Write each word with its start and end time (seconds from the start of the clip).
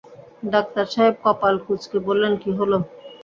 Doctor 0.43 0.85
সাহেব 0.93 1.15
কপাল 1.23 1.55
কুচকে 1.65 1.97
বললেন, 2.07 2.33
কি 2.41 2.49
হল? 2.59 2.71